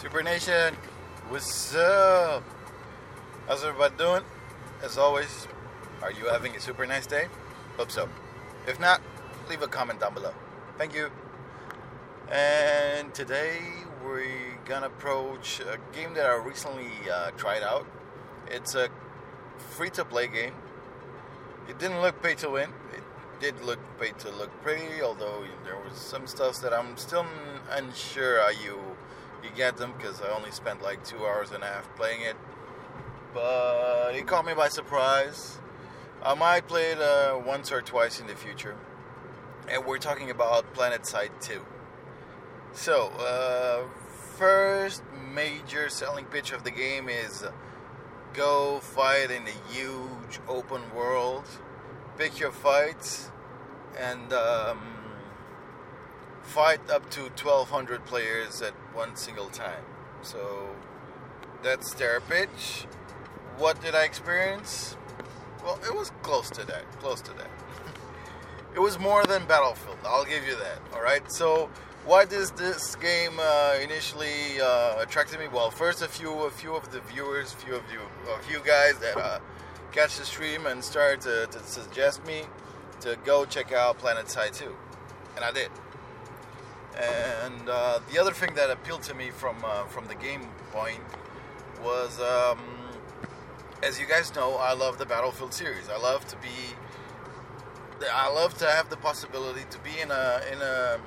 [0.00, 0.74] Super Nation,
[1.28, 2.42] what's up?
[3.46, 4.22] How's everybody doing?
[4.82, 5.46] As always,
[6.00, 7.26] are you having a super nice day?
[7.76, 8.08] Hope so.
[8.66, 9.02] If not,
[9.50, 10.32] leave a comment down below.
[10.78, 11.10] Thank you.
[12.32, 13.58] And today
[14.02, 17.86] we're gonna approach a game that I recently uh, tried out.
[18.50, 18.88] It's a
[19.58, 20.54] free to play game.
[21.68, 22.70] It didn't look pay to win.
[22.94, 23.02] It
[23.38, 27.26] did look pay to look pretty, although there was some stuff that I'm still
[27.70, 28.96] unsure how you
[29.42, 32.36] you get them because I only spent like two hours and a half playing it.
[33.32, 35.58] But it caught me by surprise.
[36.22, 38.76] I might play it uh, once or twice in the future.
[39.68, 41.64] And we're talking about PlanetSide 2.
[42.72, 43.88] So, uh,
[44.36, 47.44] first major selling pitch of the game is
[48.34, 51.44] go fight in a huge open world,
[52.18, 53.30] pick your fights,
[53.98, 54.78] and um,
[56.50, 59.84] fight up to 1200 players at one single time.
[60.22, 60.70] So
[61.62, 62.86] that's their pitch.
[63.56, 64.96] What did I experience?
[65.62, 66.90] Well, it was close to that.
[66.98, 67.50] Close to that.
[68.74, 69.98] it was more than Battlefield.
[70.04, 70.80] I'll give you that.
[70.92, 71.30] All right.
[71.30, 71.70] So
[72.04, 75.46] why does this game uh, initially uh, attracted me?
[75.46, 78.98] Well, first a few a few of the viewers, few of you, a few guys
[78.98, 79.38] that uh,
[79.92, 82.42] catch the stream and started to, to suggest me
[83.02, 84.74] to go check out PlanetSide 2,
[85.36, 85.70] and I did.
[86.96, 91.00] And uh, the other thing that appealed to me from uh, from the game point
[91.82, 92.58] was, um,
[93.82, 95.88] as you guys know, I love the Battlefield series.
[95.88, 96.74] I love to be,
[98.12, 100.98] I love to have the possibility to be in a in a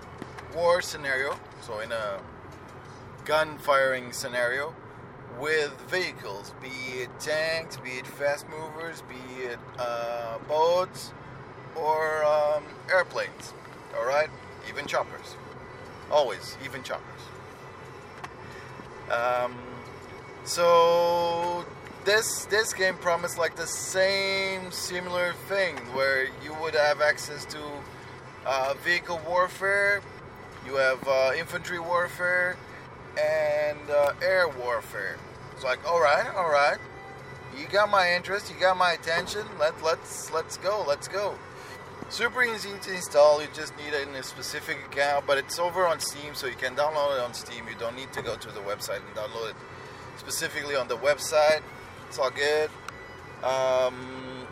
[0.56, 2.20] war scenario, so in a
[3.25, 4.73] gun firing scenario
[5.40, 11.12] with vehicles, be it tanks, be it fast movers, be it uh, boats
[11.75, 13.53] or um, airplanes.
[13.97, 14.30] All right,
[14.70, 15.36] even choppers.
[16.14, 17.22] Always, even choppers.
[19.09, 19.57] Um,
[20.44, 21.66] so
[22.06, 27.59] this this game promised like the same similar thing where you would have access to
[28.46, 30.01] uh, vehicle warfare,
[30.68, 32.57] you have uh, infantry warfare,
[33.18, 35.18] and uh, air warfare.
[35.53, 36.78] It's like, all right, all right,
[37.57, 39.45] you got my interest, you got my attention.
[39.59, 41.35] Let let's let's go, let's go.
[42.09, 43.41] Super easy to install.
[43.41, 46.56] You just need it in a specific account, but it's over on Steam, so you
[46.56, 47.66] can download it on Steam.
[47.68, 49.56] You don't need to go to the website and download it
[50.18, 51.62] specifically on the website.
[52.08, 52.69] It's all good.
[53.44, 54.47] Um,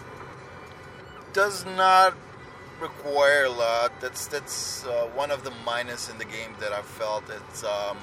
[1.34, 2.16] does not
[2.81, 4.01] require a lot.
[4.01, 7.23] That's that's uh, one of the minus in the game that I felt.
[7.29, 7.97] It's um,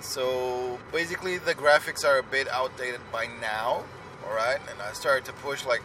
[0.00, 3.84] so basically the graphics are a bit outdated by now.
[4.26, 5.82] All right, and I started to push like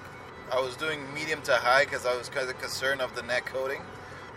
[0.52, 3.46] I was doing medium to high because I was kind of concerned of the net
[3.46, 3.82] coding.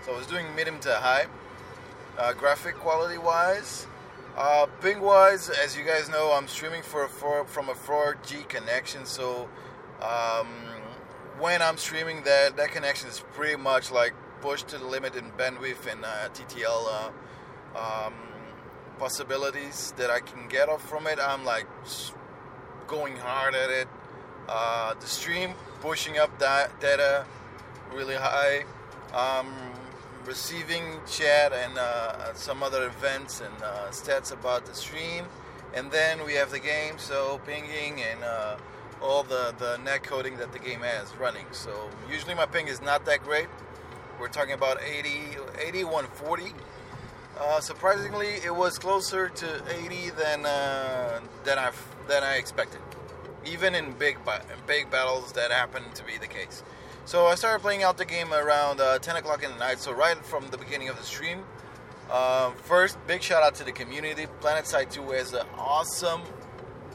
[0.04, 1.26] So I was doing medium to high.
[2.18, 3.86] Uh, graphic quality wise,
[4.36, 9.04] uh, ping wise, as you guys know, I'm streaming for, from a 4G connection.
[9.04, 9.48] So
[10.00, 10.48] um,
[11.38, 15.30] when I'm streaming, that that connection is pretty much like pushed to the limit in
[15.32, 17.12] bandwidth and uh, TTL
[17.74, 18.14] uh, um,
[18.98, 21.18] possibilities that I can get off from it.
[21.20, 21.66] I'm like
[22.86, 23.88] going hard at it.
[24.48, 27.24] Uh, the stream pushing up that data
[27.92, 28.64] really high,
[29.12, 29.52] um,
[30.24, 35.24] receiving chat and uh, some other events and uh, stats about the stream,
[35.74, 38.56] and then we have the game, so pinging and uh,
[39.02, 41.46] all the, the net coding that the game has running.
[41.52, 43.48] So usually my ping is not that great.
[44.18, 46.52] We're talking about 80, 80 140.
[47.38, 51.70] Uh, surprisingly, it was closer to 80 than uh, than I
[52.08, 52.80] than I expected
[53.46, 54.18] even in big
[54.66, 56.62] big battles that happened to be the case.
[57.04, 59.92] So I started playing out the game around uh, 10 o'clock in the night, so
[59.92, 61.44] right from the beginning of the stream.
[62.10, 64.26] Uh, first, big shout out to the community.
[64.40, 66.22] PlanetSide 2 has an awesome,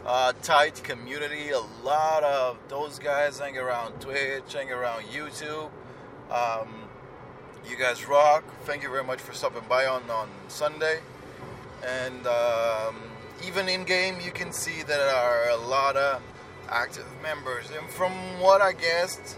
[0.05, 1.51] uh, tight community.
[1.51, 5.69] A lot of those guys hang around Twitch, hang around YouTube.
[6.29, 6.89] Um,
[7.69, 8.43] you guys rock.
[8.65, 10.99] Thank you very much for stopping by on, on Sunday.
[11.85, 12.95] And um,
[13.45, 16.21] even in game, you can see that there are a lot of
[16.71, 17.69] active members.
[17.71, 19.37] And from what I guessed,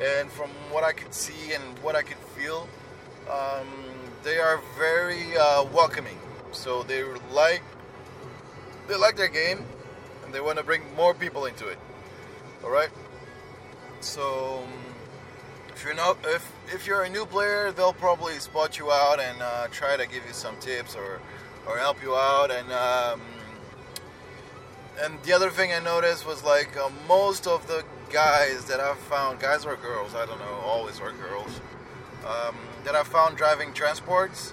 [0.00, 2.68] and from what I could see and what I could feel,
[3.30, 3.68] um,
[4.22, 6.18] they are very uh, welcoming.
[6.52, 7.62] So they like
[8.88, 9.64] they like their game,
[10.24, 11.78] and they want to bring more people into it.
[12.64, 12.90] All right.
[14.00, 14.64] So
[15.68, 19.40] if you're not if if you're a new player, they'll probably spot you out and
[19.42, 21.20] uh, try to give you some tips or
[21.66, 22.72] or help you out and.
[22.72, 23.20] Um,
[24.98, 28.98] and the other thing I noticed was like uh, most of the guys that I've
[28.98, 31.60] found, guys or girls, I don't know, always were girls,
[32.26, 34.52] um, that I found driving transports,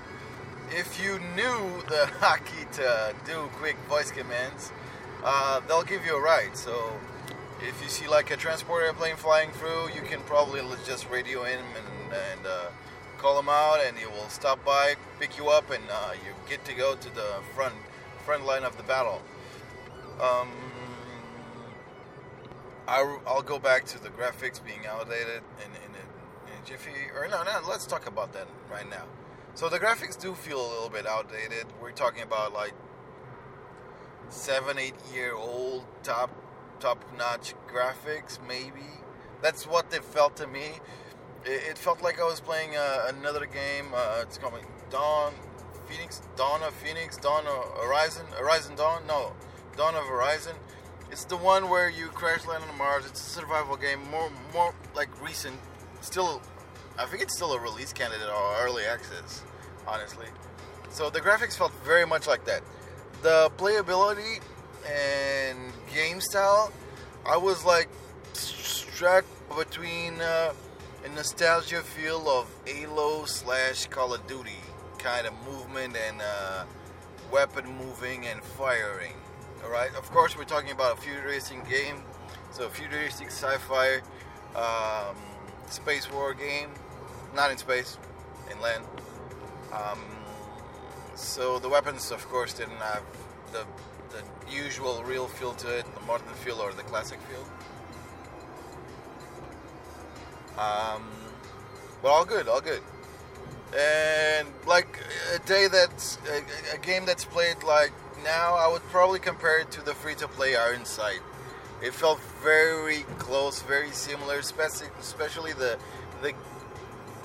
[0.71, 4.71] if you knew the hotkey to do quick voice commands,
[5.23, 6.55] uh, they'll give you a ride.
[6.55, 6.93] So
[7.61, 11.59] if you see like a transport airplane flying through, you can probably just radio in
[11.59, 12.65] and, and uh,
[13.17, 16.63] call them out, and he will stop by, pick you up, and uh, you get
[16.65, 17.73] to go to the front
[18.25, 19.21] front line of the battle.
[20.21, 20.49] Um,
[22.87, 26.91] I, will go back to the graphics being outdated in, in, a, in a jiffy.
[27.15, 29.03] Or no, no, let's talk about that right now.
[29.55, 31.65] So the graphics do feel a little bit outdated.
[31.81, 32.73] We're talking about like
[34.29, 36.31] seven, eight year old top
[36.79, 38.87] top notch graphics, maybe.
[39.41, 40.79] That's what they felt to me.
[41.45, 43.87] It, it felt like I was playing uh, another game.
[43.93, 44.53] Uh, it's called
[44.89, 45.33] Dawn,
[45.87, 49.03] Phoenix, Dawn of Phoenix, Dawn of Horizon, Horizon Dawn.
[49.07, 49.33] No,
[49.77, 50.55] Dawn of Horizon.
[51.11, 53.05] It's the one where you crash land on Mars.
[53.05, 55.55] It's a survival game, more more like recent.
[56.01, 56.41] Still,
[56.97, 59.43] I think it's still a release candidate or early access,
[59.87, 60.25] honestly.
[60.89, 62.63] So the graphics felt very much like that.
[63.21, 64.41] The playability
[64.85, 65.59] and
[65.93, 66.73] game style,
[67.23, 67.87] I was like
[68.33, 69.25] struck
[69.55, 70.53] between uh,
[71.05, 74.59] a nostalgia feel of Halo slash Call of Duty
[74.97, 76.63] kind of movement and uh,
[77.31, 79.13] weapon moving and firing.
[79.63, 79.93] All right.
[79.95, 81.97] Of course, we're talking about a futuristic game,
[82.51, 83.99] so futuristic sci-fi
[84.55, 85.15] um,
[85.69, 86.69] space war game,
[87.35, 87.97] not in space,
[88.51, 88.83] in land.
[89.73, 89.99] Um,
[91.15, 93.03] so the weapons, of course, didn't have
[93.51, 93.65] the
[94.09, 97.45] the usual real feel to it, the modern feel or the classic feel.
[100.57, 101.03] Um,
[102.01, 102.81] but all good, all good.
[103.77, 104.99] And like
[105.35, 107.91] a day that's a, a game that's played like
[108.23, 111.19] now, I would probably compare it to the free-to-play Ironsight.
[111.81, 115.77] It felt very close, very similar, especially the
[116.21, 116.33] the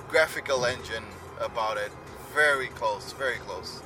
[0.07, 1.03] graphical engine
[1.41, 1.91] about it.
[2.33, 3.81] Very close, very close.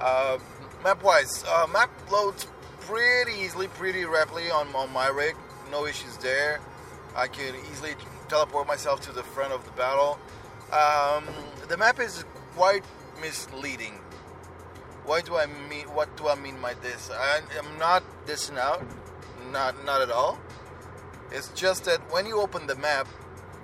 [0.00, 0.38] Uh,
[0.84, 2.46] map-wise, uh, map loads
[2.80, 5.34] pretty easily, pretty rapidly on, on my rig.
[5.70, 6.60] No issues there.
[7.16, 7.94] I can easily
[8.28, 10.18] teleport myself to the front of the battle.
[10.72, 11.24] Um,
[11.68, 12.24] the map is
[12.54, 12.84] quite
[13.20, 13.98] misleading
[15.08, 15.86] why do I mean?
[15.96, 17.10] What do I mean by this?
[17.10, 18.84] I am not dissing out,
[19.50, 20.38] not not at all.
[21.32, 23.08] It's just that when you open the map,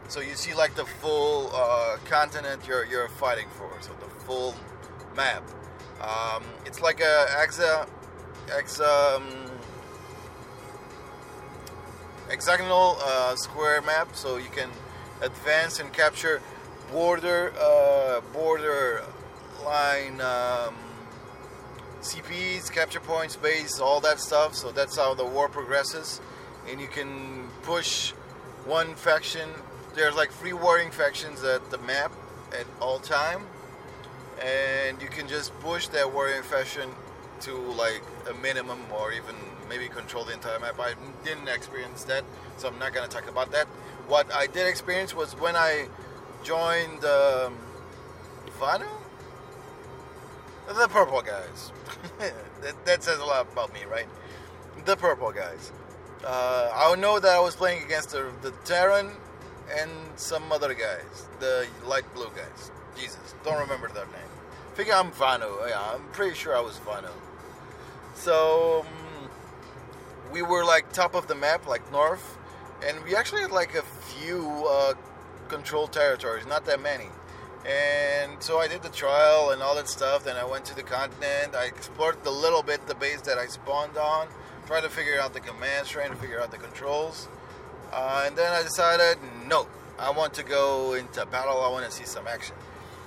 [0.09, 4.55] so you see like the full uh, continent you're you're fighting for, so the full
[5.15, 5.43] map.
[6.01, 7.87] Um, it's like a exa,
[8.47, 9.51] exa, um,
[12.31, 14.71] hexagonal uh, square map, so you can
[15.21, 16.41] advance and capture
[16.91, 19.05] border uh, border
[19.63, 20.23] line.
[20.23, 20.75] Um,
[22.05, 24.55] CPs, capture points, base, all that stuff.
[24.55, 26.21] So that's how the war progresses.
[26.69, 28.11] And you can push
[28.67, 29.49] one faction.
[29.95, 32.13] There's like three warring factions at the map
[32.53, 33.47] at all time.
[34.43, 36.91] And you can just push that warring faction
[37.41, 39.35] to like a minimum or even
[39.69, 40.79] maybe control the entire map.
[40.79, 42.25] I didn't experience that,
[42.59, 43.67] so I'm not going to talk about that.
[44.09, 45.89] What I did experience was when I
[46.43, 47.57] joined um,
[48.61, 48.87] Vanu?
[50.67, 51.73] The purple guys.
[52.63, 54.07] that, that, says a lot about me, right?
[54.87, 55.73] The purple guys.
[56.25, 59.11] Uh, I know that I was playing against the, the Terran
[59.79, 62.71] and some other guys, the light blue guys.
[62.97, 64.31] Jesus, don't remember their name.
[64.75, 65.69] Figure I'm Vanu.
[65.69, 67.11] Yeah, I'm pretty sure I was Vanu.
[68.15, 69.29] So um,
[70.33, 72.39] we were like top of the map, like north,
[72.87, 74.95] and we actually had like a few uh,
[75.49, 77.09] controlled territories, not that many.
[77.67, 80.25] And so I did the trial and all that stuff.
[80.25, 81.55] Then I went to the continent.
[81.55, 84.29] I explored a little bit the base that I spawned on,
[84.67, 87.29] tried to figure out the commands, trying to figure out the controls.
[87.93, 89.67] Uh, and then I decided, no,
[89.99, 91.63] I want to go into battle.
[91.63, 92.55] I want to see some action.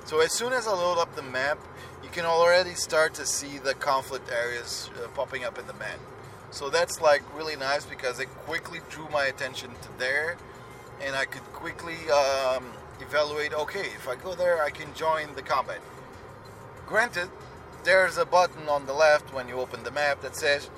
[0.05, 1.59] So as soon as I load up the map,
[2.03, 5.99] you can already start to see the conflict areas uh, popping up in the map.
[6.49, 10.37] So that's like really nice because it quickly drew my attention to there,
[11.01, 15.41] and I could quickly um, evaluate okay, if I go there, I can join the
[15.41, 15.79] combat.
[16.85, 17.29] Granted,
[17.83, 20.69] there's a button on the left when you open the map that says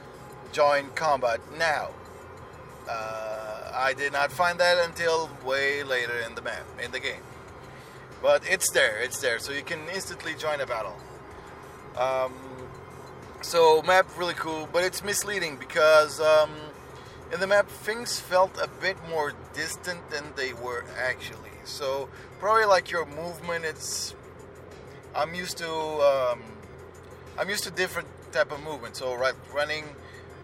[0.52, 1.90] join combat now.
[2.90, 7.22] Uh, I did not find that until way later in the map, in the game.
[8.22, 10.98] But it's there, it's there, so you can instantly join a battle.
[11.98, 12.34] Um,
[13.42, 16.52] so map really cool, but it's misleading because um,
[17.32, 21.49] in the map things felt a bit more distant than they were actually.
[21.64, 24.16] So probably like your movement, it's
[25.16, 26.42] I'm used to um,
[27.38, 28.96] I'm used to different type of movement.
[28.96, 29.86] So right, running,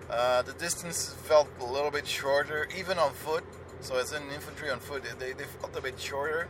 [0.09, 3.43] uh, the distance felt a little bit shorter, even on foot.
[3.81, 6.47] So as an infantry on foot, they, they felt a bit shorter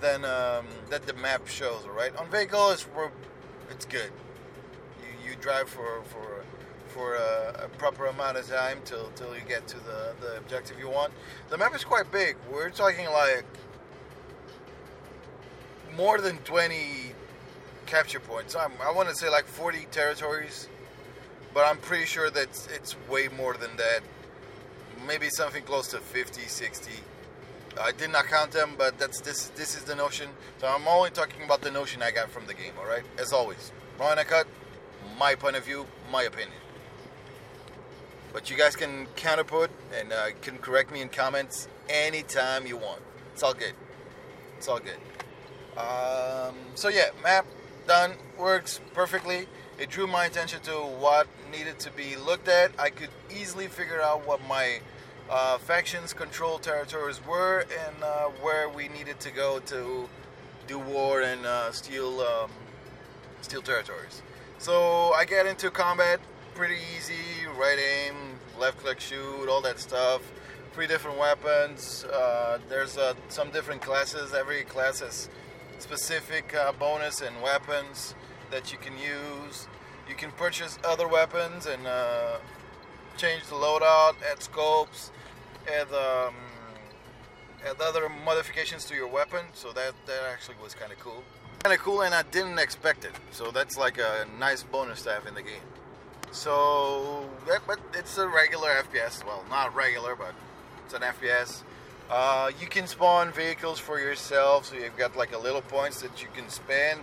[0.00, 1.84] than um, that the map shows.
[1.86, 2.86] Right on vehicle, it's
[3.70, 4.10] it's good.
[5.02, 6.44] You, you drive for for
[6.88, 10.78] for a, a, proper amount of time till till you get to the, the objective
[10.78, 11.12] you want.
[11.50, 12.36] The map is quite big.
[12.50, 13.44] We're talking like
[15.96, 17.12] more than 20
[17.86, 18.54] capture points.
[18.54, 20.68] I'm, I want to say like 40 territories,
[21.54, 24.00] but I'm pretty sure that it's way more than that.
[25.06, 26.90] Maybe something close to 50, 60.
[27.80, 29.48] I did not count them, but that's this.
[29.48, 30.30] This is the notion.
[30.60, 32.72] So I'm only talking about the notion I got from the game.
[32.78, 34.46] All right, as always, Ron cut.
[35.18, 36.58] My point of view, my opinion.
[38.32, 43.00] But you guys can counterput and uh, can correct me in comments anytime you want.
[43.32, 43.74] It's all good.
[44.58, 44.98] It's all good.
[45.76, 47.46] Um, so yeah, map
[47.86, 49.46] done, works perfectly.
[49.78, 52.72] It drew my attention to what needed to be looked at.
[52.78, 54.80] I could easily figure out what my
[55.28, 60.08] uh, factions control territories were and uh, where we needed to go to
[60.66, 62.50] do war and uh, steal um,
[63.42, 64.22] steal territories.
[64.58, 66.20] So I get into combat
[66.54, 68.14] pretty easy, right aim,
[68.58, 70.22] left click shoot, all that stuff.
[70.72, 72.04] Three different weapons.
[72.04, 74.34] Uh, there's uh, some different classes.
[74.34, 75.28] Every class has
[75.82, 78.14] specific uh, bonus and weapons
[78.50, 79.68] that you can use.
[80.08, 81.86] You can purchase other weapons and
[83.16, 85.10] change the loadout, add scopes,
[85.66, 86.34] add um,
[87.66, 89.46] add other modifications to your weapon.
[89.54, 91.22] So that that actually was kind of cool.
[91.62, 93.12] Kind of cool, and I didn't expect it.
[93.30, 95.66] So that's like a nice bonus to have in the game.
[96.30, 97.28] So,
[97.66, 99.24] but it's a regular FPS.
[99.24, 100.34] Well, not regular, but
[100.84, 101.62] it's an FPS.
[102.10, 106.22] Uh, you can spawn vehicles for yourself, so you've got like a little points that
[106.22, 107.00] you can spend.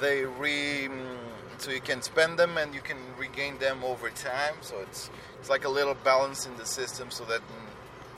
[0.00, 0.88] They re
[1.58, 4.54] so you can spend them and you can regain them over time.
[4.60, 7.40] So it's it's like a little balance in the system, so that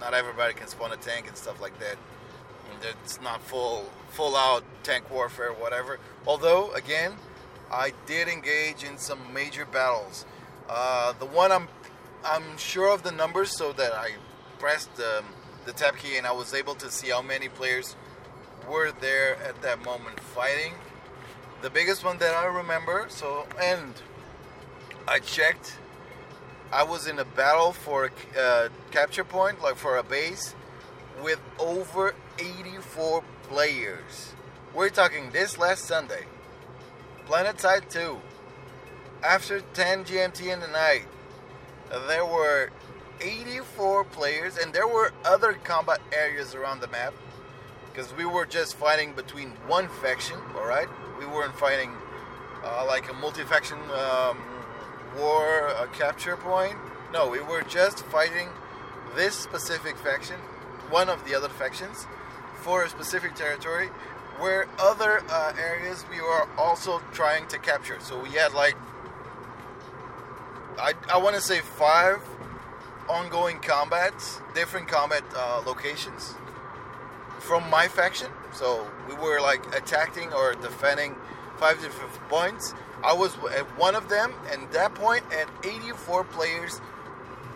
[0.00, 1.96] not everybody can spawn a tank and stuff like that.
[2.82, 6.00] It's not full full out tank warfare, whatever.
[6.26, 7.12] Although again,
[7.70, 10.26] I did engage in some major battles.
[10.68, 11.68] Uh, the one I'm
[12.24, 14.12] I'm sure of the numbers, so that I
[14.58, 15.26] pressed um,
[15.64, 17.96] the tab key and I was able to see how many players
[18.68, 20.72] were there at that moment fighting
[21.64, 23.06] the biggest one that I remember.
[23.08, 23.94] So, and
[25.08, 25.78] I checked.
[26.70, 30.54] I was in a battle for a uh, capture point, like for a base,
[31.22, 34.34] with over 84 players.
[34.74, 36.24] We're talking this last Sunday.
[37.26, 38.18] PlanetSide 2.
[39.22, 41.04] After 10 GMT in the night,
[42.08, 42.68] there were
[43.24, 47.14] 84 players, and there were other combat areas around the map
[47.90, 50.88] because we were just fighting between one faction, all right?
[51.18, 51.90] we weren't fighting
[52.64, 54.38] uh, like a multi-faction um,
[55.16, 56.76] war a capture point.
[57.12, 58.48] No, we were just fighting
[59.14, 60.36] this specific faction,
[60.90, 62.06] one of the other factions,
[62.62, 63.88] for a specific territory,
[64.38, 67.98] where other uh, areas we were also trying to capture.
[68.00, 68.74] So we had like,
[70.78, 72.20] I, I want to say five
[73.08, 76.34] ongoing combats, different combat uh, locations
[77.38, 78.28] from my faction.
[78.52, 81.16] So we were like attacking or defending
[81.58, 82.74] five different points.
[83.02, 86.80] I was at one of them, and that point at 84 players,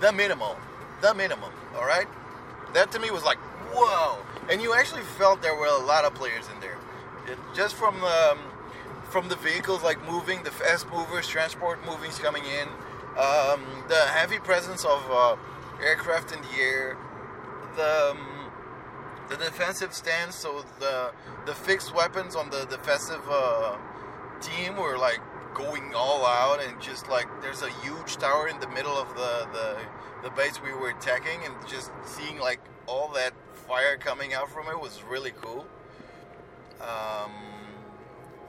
[0.00, 0.56] the minimum,
[1.00, 1.52] the minimum.
[1.76, 2.06] All right,
[2.74, 3.38] that to me was like
[3.72, 4.18] whoa,
[4.50, 6.78] and you actually felt there were a lot of players in there,
[7.26, 8.38] it, just from the um,
[9.10, 12.68] from the vehicles like moving, the fast movers, transport movings coming in,
[13.18, 15.37] um, the heavy presence of uh,
[15.82, 16.96] aircraft in the air,
[17.76, 18.50] the um,
[19.28, 21.12] the defensive stance, so the
[21.46, 23.76] the fixed weapons on the defensive uh,
[24.40, 25.20] team were like
[25.54, 29.48] going all out and just like there's a huge tower in the middle of the
[29.52, 33.32] the, the base we were attacking and just seeing like all that
[33.66, 35.66] fire coming out from it was really cool.
[36.80, 37.32] Um,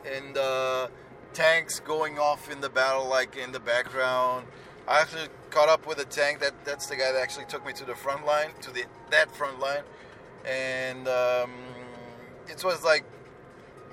[0.06, 0.88] and uh,
[1.34, 4.48] tanks going off in the battle like in the background.
[4.88, 7.74] I actually caught up with a tank that that's the guy that actually took me
[7.74, 9.84] to the front line to the that front line
[10.46, 11.52] and um,
[12.48, 13.04] it was like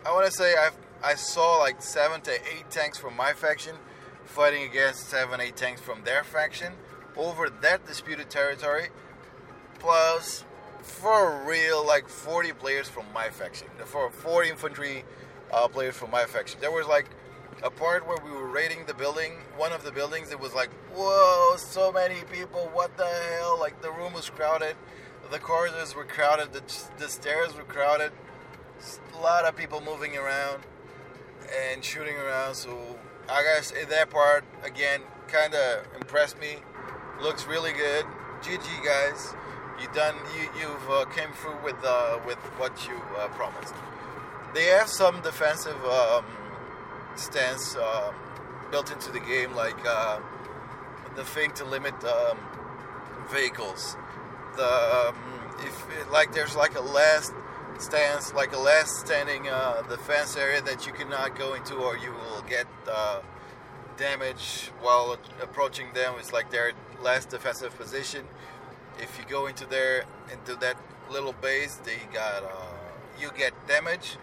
[0.04, 0.70] I want to say I
[1.02, 3.76] I saw like seven to eight tanks from my faction
[4.24, 6.72] fighting against seven eight tanks from their faction
[7.16, 8.88] over that disputed territory,
[9.78, 10.44] plus
[10.82, 15.04] for real like 40 players from my faction, for 40 infantry
[15.52, 16.60] uh, players from my faction.
[16.60, 17.06] There was like
[17.62, 20.30] a part where we were raiding the building, one of the buildings.
[20.30, 22.68] It was like, whoa, so many people!
[22.72, 23.58] What the hell?
[23.58, 24.76] Like the room was crowded
[25.30, 26.62] the corridors were crowded, the,
[26.98, 28.12] the stairs were crowded,
[29.14, 30.62] a lot of people moving around
[31.70, 32.54] and shooting around.
[32.54, 32.98] So
[33.28, 36.56] I guess that part again kind of impressed me.
[37.20, 38.04] Looks really good.
[38.42, 39.34] GG guys,
[39.80, 43.74] you done you you've uh, came through with uh, with what you uh, promised.
[44.54, 46.24] They have some defensive um,
[47.18, 48.12] stance uh,
[48.70, 50.18] built into the game, like uh,
[51.14, 52.38] the thing to limit um,
[53.32, 53.96] vehicles.
[54.56, 55.16] The um,
[55.60, 57.32] if like there's like a last
[57.78, 62.12] stance, like a last standing uh, defense area that you cannot go into, or you
[62.12, 63.20] will get uh,
[63.96, 66.14] damage while approaching them.
[66.18, 68.24] It's like their last defensive position.
[68.98, 70.76] If you go into there into that
[71.10, 72.50] little base, they got uh,
[73.20, 74.16] you get damage,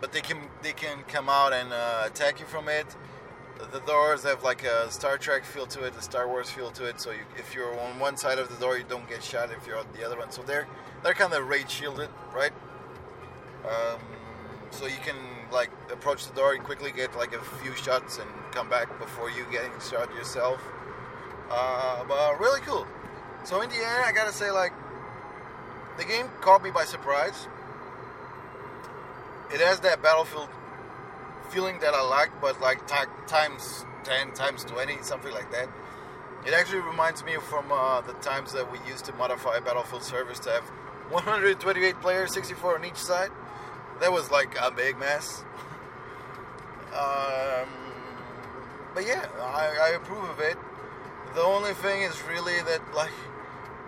[0.00, 2.86] but they can they can come out and uh, attack you from it.
[3.72, 6.86] The doors have like a Star Trek feel to it, a Star Wars feel to
[6.86, 6.98] it.
[7.00, 9.50] So you, if you're on one side of the door, you don't get shot.
[9.52, 10.66] If you're on the other one, so they're
[11.02, 12.52] they're kind of rate shielded, right?
[13.64, 14.00] Um,
[14.70, 15.16] so you can
[15.52, 19.30] like approach the door and quickly get like a few shots and come back before
[19.30, 20.60] you getting shot yourself.
[21.50, 22.86] Uh, but really cool.
[23.44, 24.72] So in the end, I gotta say like
[25.98, 27.46] the game caught me by surprise.
[29.52, 30.48] It has that battlefield
[31.50, 32.94] feeling that I like, but like t-
[33.26, 35.68] times 10, times 20, something like that.
[36.46, 40.40] It actually reminds me from uh, the times that we used to modify Battlefield servers
[40.40, 40.62] to have
[41.10, 43.30] 128 players, 64 on each side.
[44.00, 45.44] That was like a big mess.
[46.94, 47.68] Um,
[48.94, 50.56] but yeah, I, I approve of it.
[51.34, 53.12] The only thing is really that like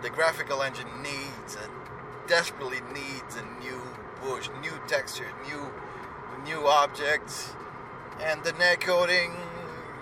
[0.02, 1.73] the graphical engine needs and
[2.26, 3.81] desperately needs a new
[4.23, 5.71] bush, new texture, new
[6.45, 7.52] new objects,
[8.21, 9.33] and the net coding.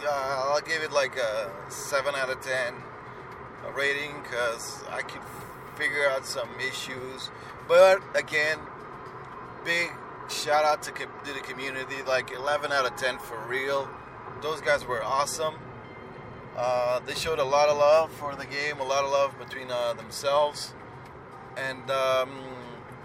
[0.02, 2.74] Uh, I'll give it like a seven out of ten
[3.74, 5.22] rating because I could
[5.76, 7.30] figure out some issues.
[7.68, 8.58] But again,
[9.64, 9.90] big
[10.28, 11.96] shout out to, to the community.
[12.06, 13.88] Like 11 out of 10 for real.
[14.42, 15.54] Those guys were awesome.
[16.56, 19.70] Uh, they showed a lot of love for the game, a lot of love between
[19.70, 20.74] uh, themselves,
[21.56, 22.28] and um,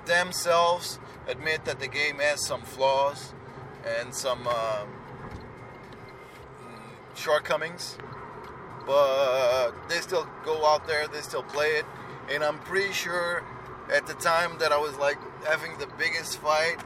[0.05, 3.33] themselves admit that the game has some flaws
[3.85, 4.85] and some uh,
[7.15, 7.97] shortcomings,
[8.85, 11.85] but they still go out there, they still play it,
[12.31, 13.43] and I'm pretty sure
[13.93, 16.77] at the time that I was like having the biggest fight,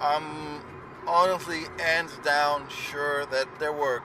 [0.00, 0.62] I'm
[1.06, 4.02] honestly hands down sure that there were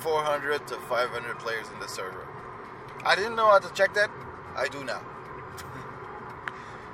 [0.00, 2.26] 400 to 500 players in the server.
[3.04, 4.10] I didn't know how to check that.
[4.56, 5.00] I do now.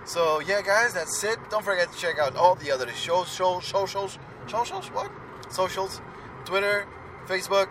[0.04, 1.38] So yeah, guys, that's it.
[1.50, 5.10] Don't forget to check out all the other shows, shows, socials, shows what?
[5.48, 6.00] Socials,
[6.44, 6.86] Twitter,
[7.26, 7.68] Facebook,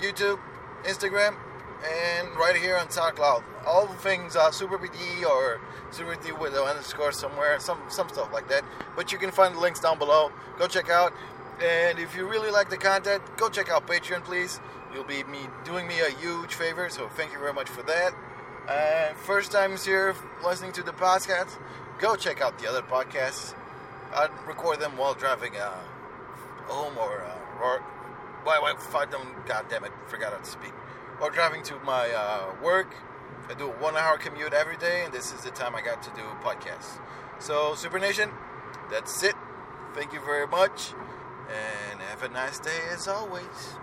[0.00, 0.38] YouTube,
[0.84, 1.36] Instagram,
[1.84, 3.42] and right here on SoundCloud.
[3.66, 8.08] All the things uh, Super BD or Super BD with an underscore somewhere, some some
[8.08, 8.64] stuff like that.
[8.96, 10.32] But you can find the links down below.
[10.58, 11.12] Go check out.
[11.62, 14.60] And if you really like the content, go check out Patreon, please.
[14.92, 18.12] You'll be me doing me a huge favor, so thank you very much for that.
[18.68, 21.58] And first times here listening to the podcast,
[21.98, 23.54] go check out the other podcasts.
[24.12, 25.70] I record them while driving uh,
[26.66, 27.80] home or uh, or
[28.44, 29.20] why why find them?
[29.46, 30.72] God damn it, forgot how to speak.
[31.20, 32.94] Or driving to my uh, work.
[33.48, 36.10] I do a one-hour commute every day, and this is the time I got to
[36.10, 36.98] do podcasts.
[37.38, 38.30] So Super Nation,
[38.90, 39.34] that's it.
[39.94, 40.94] Thank you very much
[41.48, 43.76] and have a nice day as always.